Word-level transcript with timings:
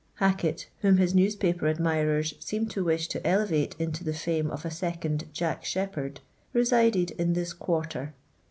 Hackett, 0.15 0.67
whom 0.79 0.97
his 0.97 1.13
newspaper 1.13 1.67
admirers 1.67 2.33
seem 2.39 2.65
to 2.69 2.83
wish 2.83 3.07
to 3.09 3.23
elevate 3.27 3.75
into 3.77 4.03
the 4.03 4.15
fame 4.15 4.49
of 4.49 4.65
a 4.65 4.71
second 4.71 5.25
Jack 5.31 5.63
Sheppard, 5.63 6.21
resided 6.55 7.11
in 7.19 7.33
this 7.33 7.53
quarter. 7.53 8.15